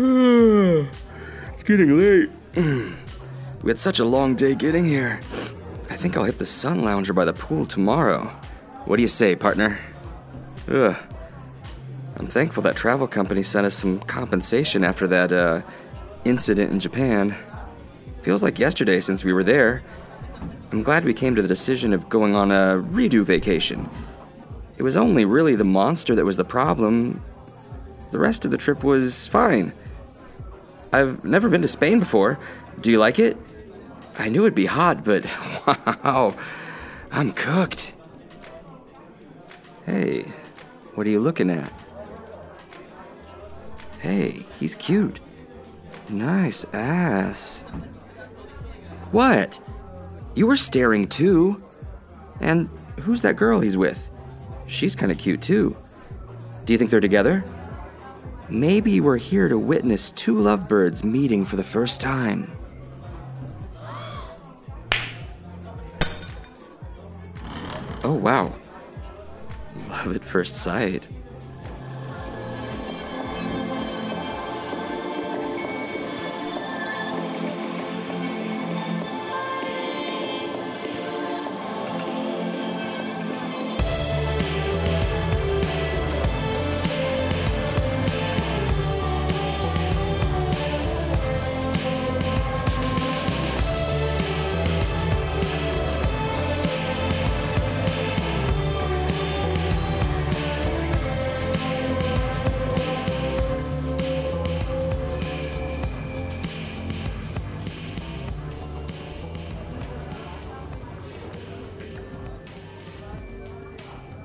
[1.52, 2.30] it's getting late.
[3.62, 5.20] we had such a long day getting here.
[5.90, 8.24] I think I'll hit the sun lounger by the pool tomorrow.
[8.86, 9.78] What do you say, partner?
[10.68, 10.96] Ugh.
[12.16, 15.60] I'm thankful that travel company sent us some compensation after that uh,
[16.24, 17.36] incident in Japan.
[18.22, 19.82] Feels like yesterday since we were there.
[20.72, 23.86] I'm glad we came to the decision of going on a redo vacation.
[24.78, 27.22] It was only really the monster that was the problem.
[28.12, 29.74] The rest of the trip was fine.
[30.92, 32.38] I've never been to Spain before.
[32.80, 33.36] Do you like it?
[34.18, 35.24] I knew it'd be hot, but
[35.66, 36.34] wow,
[37.10, 37.92] I'm cooked.
[39.86, 40.22] Hey,
[40.94, 41.72] what are you looking at?
[44.00, 45.20] Hey, he's cute.
[46.08, 47.62] Nice ass.
[49.12, 49.60] What?
[50.34, 51.56] You were staring too.
[52.40, 52.68] And
[53.00, 54.10] who's that girl he's with?
[54.66, 55.76] She's kind of cute too.
[56.64, 57.44] Do you think they're together?
[58.50, 62.50] Maybe we're here to witness two lovebirds meeting for the first time.
[68.02, 68.52] Oh, wow.
[69.88, 71.06] Love at first sight.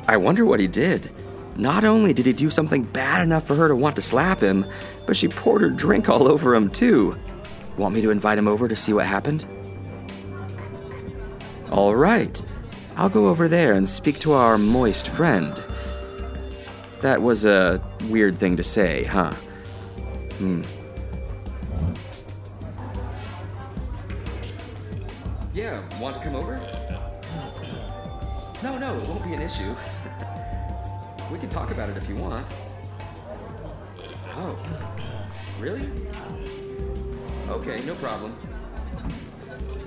[0.08, 1.09] I wonder what he did.
[1.56, 4.66] Not only did he do something bad enough for her to want to slap him,
[5.06, 7.17] but she poured her drink all over him, too.
[7.78, 9.45] Want me to invite him over to see what happened?
[11.72, 12.41] All right.
[12.97, 15.62] I'll go over there and speak to our moist friend.
[17.02, 19.31] That was a weird thing to say, huh?
[20.38, 20.62] Hmm.
[25.53, 26.56] Yeah, want to come over?
[28.63, 29.75] No, no, it won't be an issue.
[31.31, 32.47] We can talk about it if you want.
[34.38, 34.58] Oh,
[35.59, 35.90] really?
[37.50, 38.36] Okay, no problem.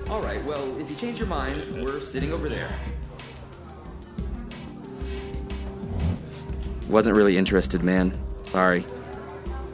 [0.09, 2.73] All right, well, if you change your mind, we're sitting over there.
[6.87, 8.17] Wasn't really interested, man.
[8.43, 8.83] Sorry.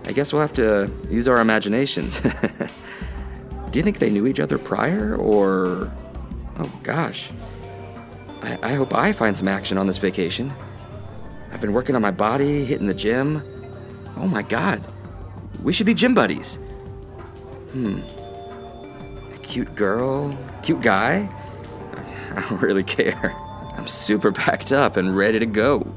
[0.05, 2.19] I guess we'll have to use our imaginations.
[3.71, 5.91] Do you think they knew each other prior, or.
[6.59, 7.29] Oh, gosh.
[8.41, 10.53] I, I hope I find some action on this vacation.
[11.55, 13.41] I've been working on my body, hitting the gym.
[14.17, 14.85] Oh my god.
[15.63, 16.55] We should be gym buddies.
[17.71, 18.01] Hmm.
[19.33, 21.29] A cute girl, cute guy?
[22.35, 23.33] I don't really care.
[23.77, 25.87] I'm super packed up and ready to go.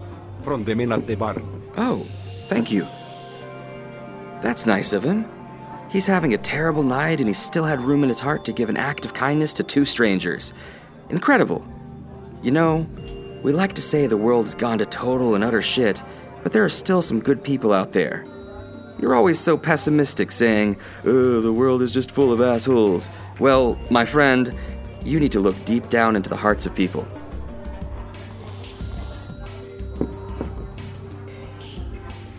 [0.43, 1.43] From the bar.
[1.77, 2.07] Oh,
[2.47, 2.87] thank you.
[4.41, 5.27] That's nice of him.
[5.91, 8.69] He's having a terrible night and he still had room in his heart to give
[8.69, 10.53] an act of kindness to two strangers.
[11.11, 11.67] Incredible.
[12.45, 12.87] You know,
[13.43, 16.03] we like to say the world's gone to total and utter shit,
[16.43, 18.25] but there are still some good people out there.
[19.01, 23.09] You're always so pessimistic saying, oh, the world is just full of assholes.
[23.39, 24.53] Well, my friend,
[25.05, 27.07] you need to look deep down into the hearts of people.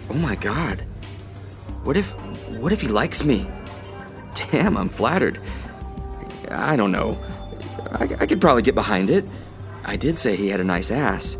[0.09, 0.83] Oh my god.
[1.83, 2.09] What if
[2.59, 3.47] what if he likes me?
[4.35, 5.39] Damn, I'm flattered.
[6.51, 7.17] I don't know.
[7.91, 9.23] I, I could probably get behind it.
[9.85, 11.37] I did say he had a nice ass.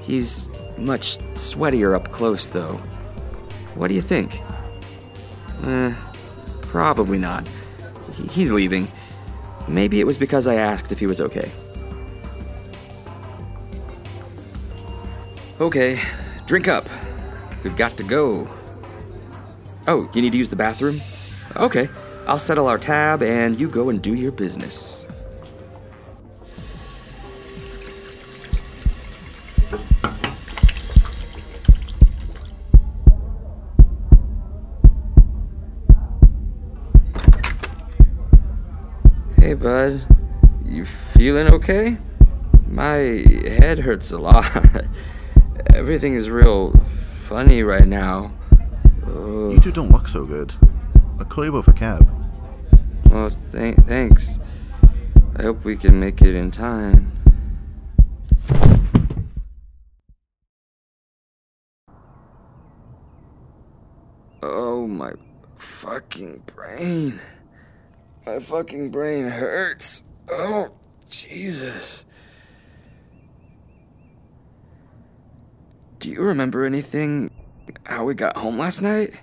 [0.00, 0.48] He's
[0.78, 2.80] much sweatier up close, though.
[3.74, 4.40] What do you think?
[5.64, 5.94] Eh,
[6.62, 7.48] probably not.
[8.30, 8.90] He's leaving.
[9.68, 11.50] Maybe it was because I asked if he was okay.
[15.60, 16.00] Okay,
[16.46, 16.88] drink up.
[17.64, 18.48] We've got to go.
[19.88, 21.00] Oh, you need to use the bathroom?
[21.56, 21.88] Okay,
[22.26, 25.05] I'll settle our tab and you go and do your business.
[41.26, 41.98] Feeling okay?
[42.68, 42.98] My
[43.58, 44.48] head hurts a lot.
[45.74, 46.72] Everything is real
[47.24, 48.30] funny right now.
[49.02, 49.50] Ugh.
[49.54, 50.54] You two don't look so good.
[51.18, 52.08] I'll call you both a cab.
[53.06, 54.38] Well, th- thanks.
[55.34, 57.10] I hope we can make it in time.
[64.44, 65.10] Oh my.
[65.56, 67.20] fucking brain.
[68.24, 70.04] My fucking brain hurts.
[70.30, 70.70] Oh,
[71.08, 72.04] Jesus.
[75.98, 77.30] Do you remember anything
[77.84, 79.14] how we got home last night?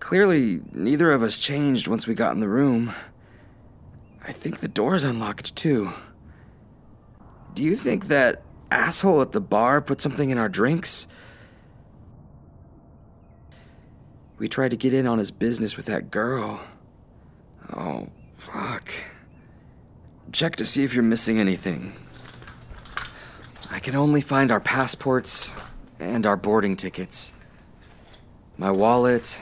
[0.00, 2.92] Clearly, neither of us changed once we got in the room.
[4.26, 5.92] I think the door's unlocked too.
[7.54, 11.06] Do you think that asshole at the bar put something in our drinks?
[14.38, 16.60] We tried to get in on his business with that girl.
[17.76, 18.90] Oh, fuck.
[20.32, 21.92] Check to see if you're missing anything.
[23.70, 25.54] I can only find our passports
[25.98, 27.32] and our boarding tickets.
[28.56, 29.40] My wallet,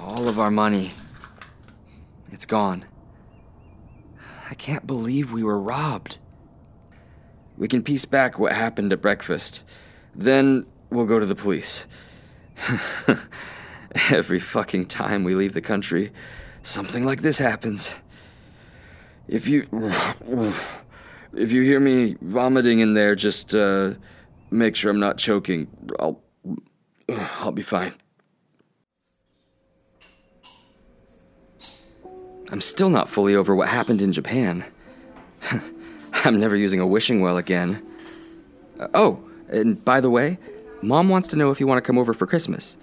[0.00, 0.90] all of our money.
[2.32, 2.84] It's gone.
[4.50, 6.18] I can't believe we were robbed.
[7.56, 9.64] We can piece back what happened at breakfast.
[10.14, 11.86] Then we'll go to the police.
[14.10, 16.12] Every fucking time we leave the country,
[16.64, 17.96] something like this happens.
[19.28, 19.66] If you.
[21.36, 23.94] If you hear me vomiting in there, just uh,
[24.52, 25.66] make sure I'm not choking.
[25.98, 26.20] I'll.
[27.08, 27.94] I'll be fine.
[32.50, 34.64] I'm still not fully over what happened in Japan.
[36.12, 37.82] I'm never using a wishing well again.
[38.78, 40.38] Uh, oh, and by the way,
[40.80, 42.76] Mom wants to know if you want to come over for Christmas.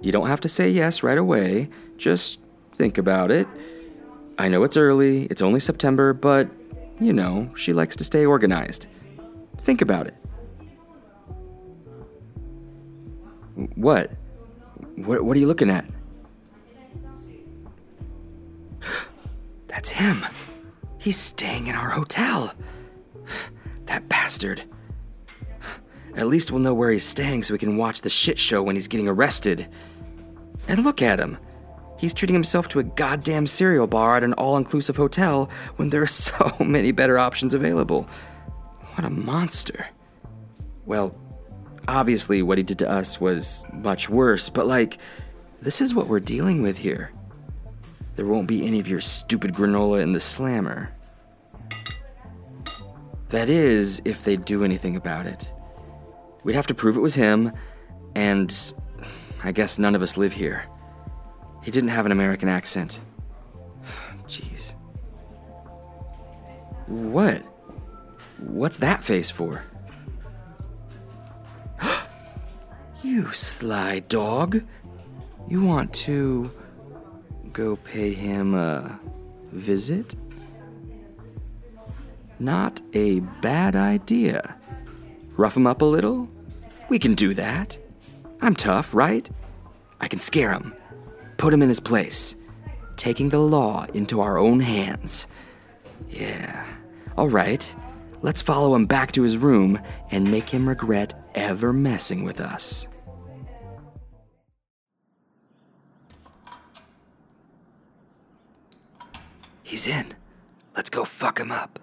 [0.00, 2.38] You don't have to say yes right away, just
[2.72, 3.46] think about it.
[4.40, 6.48] I know it's early, it's only September, but,
[6.98, 8.86] you know, she likes to stay organized.
[9.58, 10.14] Think about it.
[13.74, 14.12] What?
[14.96, 15.84] What, what are you looking at?
[19.66, 20.24] That's him.
[20.96, 22.54] He's staying in our hotel.
[23.86, 24.62] That bastard.
[26.14, 28.76] At least we'll know where he's staying so we can watch the shit show when
[28.76, 29.68] he's getting arrested.
[30.68, 31.36] And look at him.
[32.00, 36.00] He's treating himself to a goddamn cereal bar at an all inclusive hotel when there
[36.00, 38.08] are so many better options available.
[38.94, 39.86] What a monster.
[40.86, 41.14] Well,
[41.88, 44.96] obviously, what he did to us was much worse, but like,
[45.60, 47.12] this is what we're dealing with here.
[48.16, 50.90] There won't be any of your stupid granola in the slammer.
[53.28, 55.52] That is, if they do anything about it.
[56.44, 57.52] We'd have to prove it was him,
[58.14, 58.72] and
[59.44, 60.64] I guess none of us live here.
[61.62, 63.00] He didn't have an American accent.
[64.26, 64.72] Jeez.
[66.86, 67.42] What?
[68.38, 69.62] What's that face for?
[73.02, 74.62] you sly dog.
[75.48, 76.50] You want to
[77.52, 78.98] go pay him a
[79.52, 80.14] visit?
[82.38, 84.56] Not a bad idea.
[85.36, 86.30] Rough him up a little?
[86.88, 87.76] We can do that.
[88.40, 89.28] I'm tough, right?
[90.00, 90.74] I can scare him,
[91.40, 92.36] put him in his place,
[92.98, 95.26] taking the law into our own hands.
[96.10, 96.66] Yeah.
[97.16, 97.74] All right.
[98.20, 102.86] Let's follow him back to his room and make him regret ever messing with us.
[109.62, 110.12] He's in.
[110.76, 111.78] Let's go fuck him up.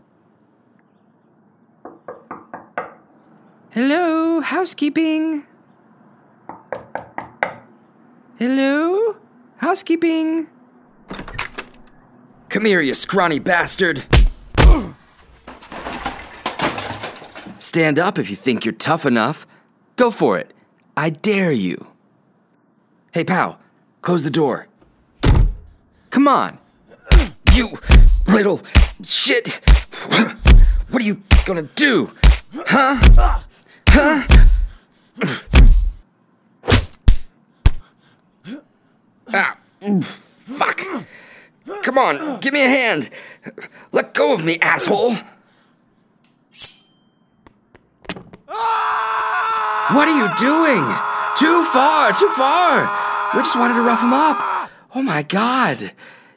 [3.72, 5.48] Hello, housekeeping.
[8.38, 9.18] Hello?
[9.58, 10.48] Housekeeping?
[12.50, 14.04] Come here, you scrawny bastard!
[17.58, 19.48] Stand up if you think you're tough enough.
[19.96, 20.54] Go for it.
[20.96, 21.88] I dare you.
[23.12, 23.60] Hey, pal,
[24.02, 24.68] close the door.
[26.12, 26.60] Come on.
[27.54, 27.78] You
[28.28, 28.62] little
[29.04, 29.60] shit.
[30.90, 32.12] What are you gonna do?
[32.54, 32.98] Huh?
[33.90, 34.24] Huh?
[39.34, 39.58] Ah,
[40.46, 40.82] fuck.
[41.84, 43.10] Come on, give me a hand.
[43.92, 45.16] Let go of me, asshole.
[49.90, 50.84] What are you doing?
[51.38, 53.34] Too far, too far.
[53.36, 54.70] We just wanted to rough him up.
[54.96, 55.92] Oh my god.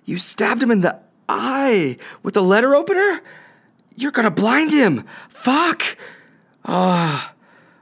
[0.04, 3.20] You stabbed him in the eye with a letter opener?
[3.96, 5.04] You're gonna blind him.
[5.28, 5.82] Fuck.
[6.64, 7.32] Ah.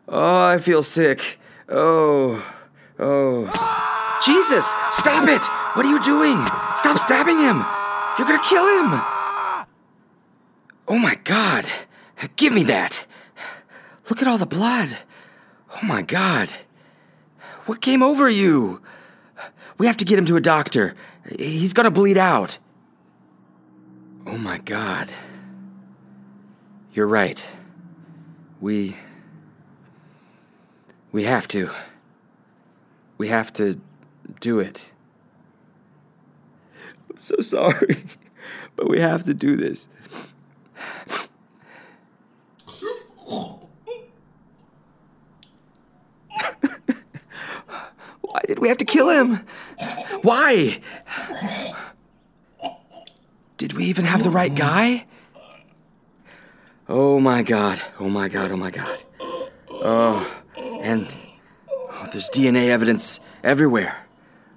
[0.08, 1.38] Oh, oh, I feel sick.
[1.68, 2.44] Oh,
[2.98, 3.84] oh.
[4.24, 5.44] Jesus, stop it!
[5.76, 6.44] What are you doing?
[6.76, 7.64] Stop stabbing him!
[8.18, 9.00] You're gonna kill him!
[10.88, 11.68] Oh my god.
[12.36, 13.06] Give me that.
[14.08, 14.96] Look at all the blood.
[15.70, 16.48] Oh my god.
[17.66, 18.80] What came over you?
[19.76, 20.94] We have to get him to a doctor.
[21.38, 22.58] He's gonna bleed out.
[24.26, 25.12] Oh my god.
[26.92, 27.44] You're right.
[28.60, 28.96] We.
[31.12, 31.70] We have to.
[33.18, 33.80] We have to
[34.40, 34.90] do it.
[37.10, 38.04] I'm so sorry,
[38.76, 39.88] but we have to do this.
[48.20, 49.40] Why did we have to kill him?
[50.22, 50.80] Why?
[53.56, 55.06] Did we even have the right guy?
[56.88, 59.02] Oh my god, oh my god, oh my god.
[59.70, 61.06] Oh, and
[61.70, 64.07] oh, there's DNA evidence everywhere.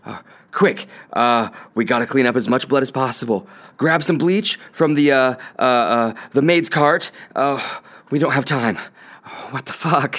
[0.06, 0.20] Uh,
[0.52, 3.48] quick, uh, we gotta clean up as much blood as possible.
[3.78, 7.12] Grab some bleach from the, uh, uh, uh, the maid's cart.
[7.36, 7.62] Uh,
[8.10, 8.78] we don't have time.
[9.26, 10.18] Oh, what the fuck?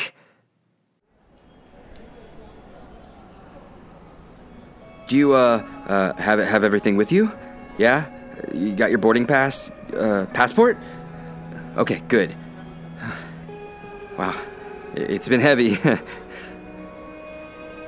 [5.08, 7.30] Do you, uh, uh, have, have everything with you?
[7.76, 8.06] Yeah?
[8.54, 10.78] You got your boarding pass, uh, passport?
[11.76, 12.34] Okay, good.
[14.18, 14.38] Wow,
[14.94, 15.70] it's been heavy.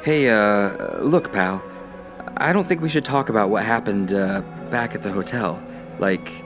[0.03, 1.63] hey, uh, look, pal.
[2.37, 4.41] I don't think we should talk about what happened, uh,
[4.71, 5.63] back at the hotel.
[5.99, 6.45] Like,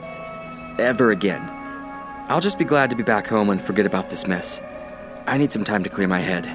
[0.79, 1.41] ever again.
[2.29, 4.61] I'll just be glad to be back home and forget about this mess.
[5.25, 6.47] I need some time to clear my head.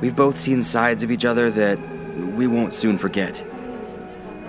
[0.00, 1.78] We've both seen sides of each other that
[2.34, 3.44] we won't soon forget.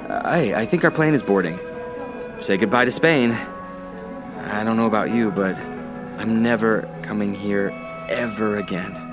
[0.10, 1.60] I, I think our plane is boarding.
[2.39, 3.31] Say goodbye to Spain.
[3.31, 5.58] I don't know about you, but
[6.17, 7.69] I'm never coming here
[8.08, 9.09] ever again.